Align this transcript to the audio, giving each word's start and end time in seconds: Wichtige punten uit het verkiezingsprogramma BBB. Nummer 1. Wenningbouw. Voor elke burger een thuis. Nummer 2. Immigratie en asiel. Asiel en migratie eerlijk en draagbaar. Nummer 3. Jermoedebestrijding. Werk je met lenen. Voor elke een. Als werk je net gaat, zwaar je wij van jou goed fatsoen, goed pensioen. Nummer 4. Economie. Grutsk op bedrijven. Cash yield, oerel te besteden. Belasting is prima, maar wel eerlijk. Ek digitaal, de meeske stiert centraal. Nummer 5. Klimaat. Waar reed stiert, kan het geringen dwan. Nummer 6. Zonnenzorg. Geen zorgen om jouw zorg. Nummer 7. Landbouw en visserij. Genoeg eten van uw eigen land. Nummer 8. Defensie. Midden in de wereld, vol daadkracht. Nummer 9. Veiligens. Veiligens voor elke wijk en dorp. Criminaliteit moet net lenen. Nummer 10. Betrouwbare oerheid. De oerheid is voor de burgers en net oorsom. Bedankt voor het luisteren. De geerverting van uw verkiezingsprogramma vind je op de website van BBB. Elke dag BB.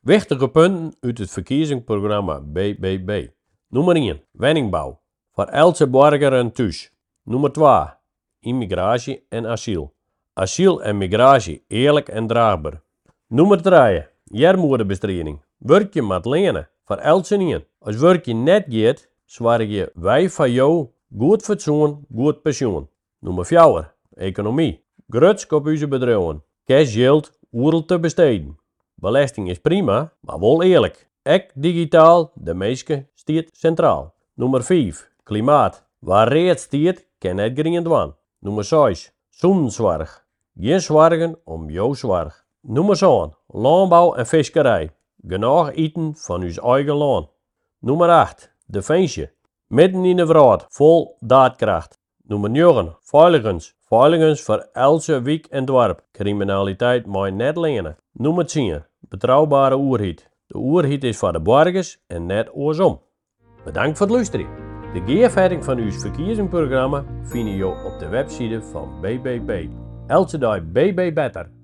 Wichtige 0.00 0.48
punten 0.48 0.94
uit 1.00 1.18
het 1.18 1.30
verkiezingsprogramma 1.30 2.40
BBB. 2.40 3.28
Nummer 3.68 3.96
1. 3.96 4.22
Wenningbouw. 4.32 5.00
Voor 5.32 5.44
elke 5.44 5.88
burger 5.88 6.32
een 6.32 6.52
thuis. 6.52 6.92
Nummer 7.22 7.52
2. 7.52 7.84
Immigratie 8.38 9.26
en 9.28 9.46
asiel. 9.46 9.94
Asiel 10.32 10.82
en 10.82 10.98
migratie 10.98 11.64
eerlijk 11.68 12.08
en 12.08 12.26
draagbaar. 12.26 12.82
Nummer 13.26 13.62
3. 13.62 14.06
Jermoedebestrijding. 14.24 15.44
Werk 15.56 15.94
je 15.94 16.02
met 16.02 16.24
lenen. 16.24 16.68
Voor 16.84 16.96
elke 16.96 17.34
een. 17.34 17.66
Als 17.78 17.96
werk 17.96 18.24
je 18.24 18.34
net 18.34 18.64
gaat, 18.68 19.08
zwaar 19.24 19.62
je 19.64 19.90
wij 19.94 20.30
van 20.30 20.52
jou 20.52 20.88
goed 21.18 21.42
fatsoen, 21.42 22.06
goed 22.14 22.42
pensioen. 22.42 22.88
Nummer 23.18 23.46
4. 23.46 23.94
Economie. 24.14 24.84
Grutsk 25.08 25.52
op 25.52 25.64
bedrijven. 25.64 26.44
Cash 26.64 26.94
yield, 26.94 27.38
oerel 27.52 27.84
te 27.84 27.98
besteden. 27.98 28.59
Belasting 29.00 29.48
is 29.48 29.58
prima, 29.58 30.12
maar 30.20 30.40
wel 30.40 30.62
eerlijk. 30.62 31.08
Ek 31.22 31.50
digitaal, 31.54 32.30
de 32.34 32.54
meeske 32.54 33.06
stiert 33.14 33.48
centraal. 33.56 34.14
Nummer 34.34 34.62
5. 34.64 35.10
Klimaat. 35.22 35.84
Waar 35.98 36.28
reed 36.28 36.60
stiert, 36.60 37.06
kan 37.18 37.38
het 37.38 37.52
geringen 37.54 37.82
dwan. 37.82 38.14
Nummer 38.38 38.64
6. 38.64 39.12
Zonnenzorg. 39.28 40.26
Geen 40.56 40.80
zorgen 40.80 41.38
om 41.44 41.70
jouw 41.70 41.94
zorg. 41.94 42.44
Nummer 42.60 42.96
7. 42.96 43.36
Landbouw 43.46 44.14
en 44.14 44.26
visserij. 44.26 44.90
Genoeg 45.26 45.72
eten 45.72 46.14
van 46.16 46.42
uw 46.42 46.62
eigen 46.62 46.94
land. 46.94 47.28
Nummer 47.78 48.08
8. 48.08 48.52
Defensie. 48.66 49.30
Midden 49.66 50.04
in 50.04 50.16
de 50.16 50.26
wereld, 50.26 50.66
vol 50.68 51.16
daadkracht. 51.18 51.98
Nummer 52.22 52.50
9. 52.50 52.96
Veiligens. 53.00 53.74
Veiligens 53.78 54.42
voor 54.42 54.68
elke 54.72 55.22
wijk 55.22 55.46
en 55.46 55.64
dorp. 55.64 56.02
Criminaliteit 56.12 57.06
moet 57.06 57.34
net 57.34 57.56
lenen. 57.56 57.96
Nummer 58.12 58.46
10. 58.46 58.88
Betrouwbare 59.10 59.76
oerheid. 59.76 60.30
De 60.46 60.58
oerheid 60.58 61.04
is 61.04 61.16
voor 61.16 61.32
de 61.32 61.40
burgers 61.40 62.04
en 62.06 62.26
net 62.26 62.50
oorsom. 62.54 63.00
Bedankt 63.64 63.98
voor 63.98 64.06
het 64.06 64.14
luisteren. 64.14 64.46
De 64.92 65.02
geerverting 65.06 65.64
van 65.64 65.78
uw 65.78 65.90
verkiezingsprogramma 65.90 67.04
vind 67.22 67.48
je 67.48 67.66
op 67.66 67.98
de 67.98 68.08
website 68.08 68.62
van 68.62 69.00
BBB. 69.00 69.66
Elke 70.06 70.38
dag 70.38 70.62
BB. 70.72 71.59